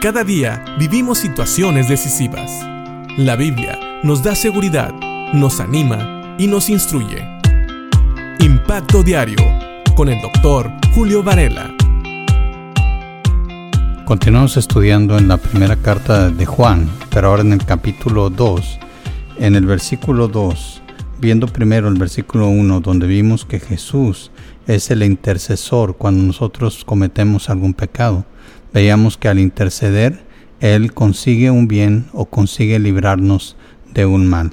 [0.00, 2.52] Cada día vivimos situaciones decisivas.
[3.16, 4.94] La Biblia nos da seguridad,
[5.32, 7.26] nos anima y nos instruye.
[8.38, 9.44] Impacto Diario
[9.96, 11.74] con el doctor Julio Varela.
[14.04, 18.78] Continuamos estudiando en la primera carta de Juan, pero ahora en el capítulo 2,
[19.38, 20.80] en el versículo 2,
[21.18, 24.30] viendo primero el versículo 1, donde vimos que Jesús
[24.68, 28.24] es el intercesor cuando nosotros cometemos algún pecado
[28.72, 30.20] veíamos que al interceder,
[30.60, 33.56] Él consigue un bien o consigue librarnos
[33.92, 34.52] de un mal.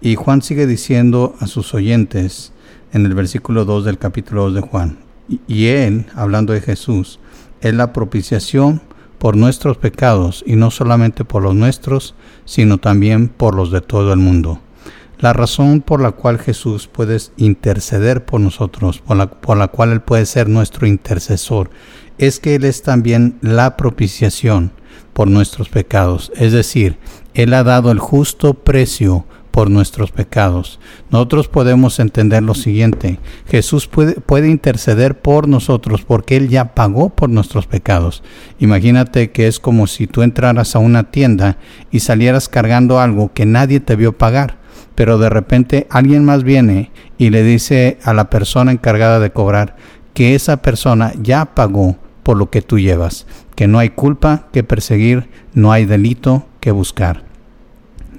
[0.00, 2.52] Y Juan sigue diciendo a sus oyentes
[2.92, 4.98] en el versículo 2 del capítulo 2 de Juan,
[5.46, 7.20] y Él, hablando de Jesús,
[7.60, 8.80] es la propiciación
[9.18, 12.14] por nuestros pecados, y no solamente por los nuestros,
[12.46, 14.60] sino también por los de todo el mundo.
[15.18, 19.92] La razón por la cual Jesús puede interceder por nosotros, por la, por la cual
[19.92, 21.68] Él puede ser nuestro intercesor,
[22.20, 24.72] es que Él es también la propiciación
[25.14, 26.30] por nuestros pecados.
[26.36, 26.98] Es decir,
[27.32, 30.78] Él ha dado el justo precio por nuestros pecados.
[31.10, 33.18] Nosotros podemos entender lo siguiente,
[33.48, 38.22] Jesús puede, puede, interceder por nosotros porque Él ya pagó por nuestros pecados.
[38.58, 41.56] Imagínate que es como si tú entraras a una tienda
[41.90, 44.58] y salieras cargando algo que nadie te vio pagar,
[44.94, 49.76] pero de repente alguien más viene y le dice a la persona encargada de cobrar
[50.12, 54.62] que esa persona ya pagó por lo que tú llevas, que no hay culpa que
[54.62, 57.24] perseguir, no hay delito que buscar.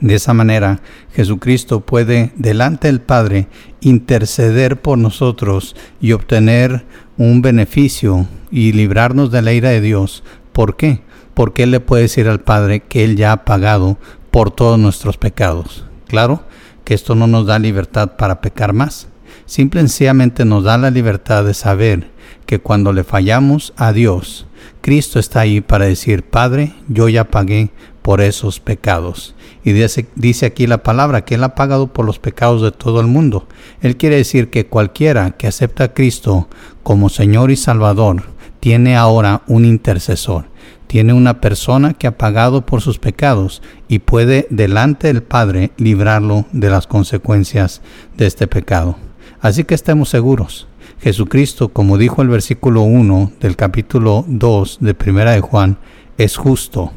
[0.02, 0.82] De esa manera,
[1.14, 3.48] Jesucristo puede, delante del Padre,
[3.82, 6.86] interceder por nosotros y obtener
[7.18, 10.24] un beneficio y librarnos de la ira de Dios.
[10.54, 11.02] ¿Por qué?
[11.36, 14.00] Porque Él le puede decir al Padre que Él ya ha pagado
[14.32, 15.86] por todos nuestros pecados.
[16.08, 16.44] Claro
[16.84, 19.08] que esto no nos da libertad para pecar más.
[19.46, 22.10] Simplemente nos da la libertad de saber
[22.52, 24.46] que cuando le fallamos a Dios,
[24.82, 27.70] Cristo está ahí para decir, Padre, yo ya pagué
[28.02, 29.36] por esos pecados.
[29.64, 33.00] Y dice, dice, aquí la palabra que Él ha pagado por los pecados de todo
[33.00, 33.48] el mundo.
[33.80, 36.50] Él quiere decir que cualquiera que acepta a Cristo
[36.84, 38.24] como Señor y Salvador
[38.60, 40.50] tiene ahora un intercesor.
[40.88, 46.48] Tiene una persona que ha pagado por sus pecados y puede delante del Padre librarlo
[46.52, 47.82] de las consecuencias
[48.18, 48.98] de este pecado.
[49.40, 50.68] Así que estemos seguros
[51.02, 55.80] Jesucristo, como dijo el versículo 1 del capítulo 2 de Primera de Juan,
[56.20, 56.92] es justo.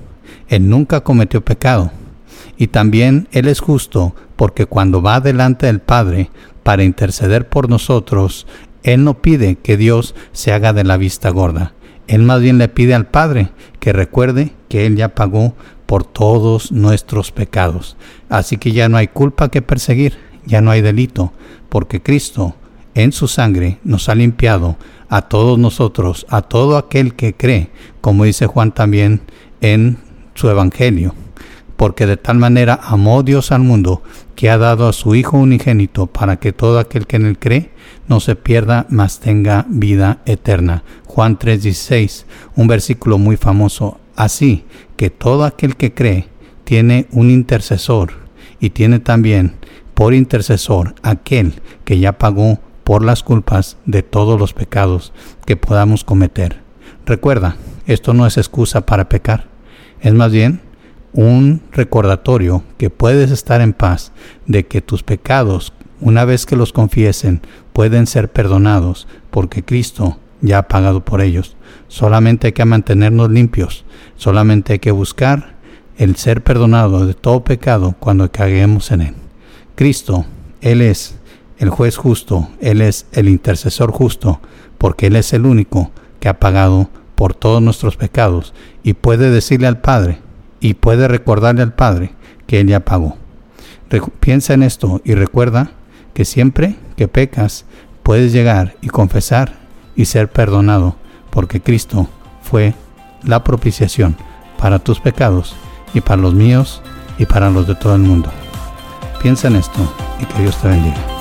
[0.47, 1.91] Él nunca cometió pecado.
[2.59, 6.31] Y también Él es justo porque cuando va delante del Padre
[6.63, 8.47] para interceder por nosotros,
[8.83, 11.73] Él no pide que Dios se haga de la vista gorda.
[12.07, 15.55] Él más bien le pide al Padre que recuerde que Él ya pagó
[15.87, 17.97] por todos nuestros pecados.
[18.29, 21.33] Así que ya no hay culpa que perseguir, ya no hay delito,
[21.71, 22.55] porque Cristo
[22.95, 24.77] en su sangre nos ha limpiado
[25.09, 29.21] a todos nosotros, a todo aquel que cree, como dice Juan también
[29.61, 29.99] en
[30.35, 31.15] su Evangelio.
[31.77, 34.03] Porque de tal manera amó Dios al mundo
[34.37, 37.71] que ha dado a su Hijo unigénito para que todo aquel que en él cree
[38.09, 40.85] no se pierda, mas tenga vida eterna.
[41.07, 43.99] Juan 3:16, un versículo muy famoso.
[44.17, 44.65] Así
[44.97, 46.29] que todo aquel que cree
[46.65, 48.13] tiene un intercesor
[48.61, 49.57] y tiene también
[49.95, 55.13] por intercesor aquel que ya pagó por las culpas de todos los pecados
[55.47, 56.61] que podamos cometer.
[57.07, 57.57] Recuerda,
[57.87, 59.49] esto no es excusa para pecar,
[60.01, 60.61] es más bien
[61.13, 64.13] un recordatorio que puedes estar en paz
[64.47, 67.41] de que tus pecados, una vez que los confiesen,
[67.73, 71.57] pueden ser perdonados porque Cristo ya ha pagado por ellos.
[71.89, 73.85] Solamente hay que mantenernos limpios,
[74.17, 75.55] solamente hay que buscar
[75.97, 79.15] el ser perdonado de todo pecado cuando caguemos en Él.
[79.77, 80.27] Cristo,
[80.61, 81.17] Él es
[81.59, 84.41] el juez justo, Él es el intercesor justo,
[84.79, 89.67] porque Él es el único que ha pagado por todos nuestros pecados y puede decirle
[89.67, 90.19] al Padre
[90.61, 92.13] y puede recordarle al Padre
[92.47, 93.17] que Él ya pagó.
[94.21, 95.71] piensa en esto y recuerda
[96.15, 97.65] que siempre que pecas
[98.03, 99.55] puedes llegar y confesar
[99.97, 100.97] y ser perdonado,
[101.31, 102.09] porque Cristo
[102.43, 102.75] fue
[103.23, 104.17] la propiciación
[104.59, 105.55] para tus pecados
[105.93, 106.83] y para los míos
[107.19, 108.31] y para los de todo el mundo.
[109.23, 109.81] Piensa en esto
[110.21, 111.14] y que Dios te bendiga.